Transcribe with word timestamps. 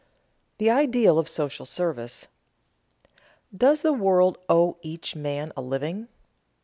[Sidenote: 0.01 0.57
The 0.57 0.69
ideal 0.71 1.19
of 1.19 1.29
social 1.29 1.63
service] 1.63 2.27
Does 3.55 3.83
the 3.83 3.93
world 3.93 4.39
owe 4.49 4.77
each 4.81 5.15
man 5.15 5.53
a 5.55 5.61
living? 5.61 6.07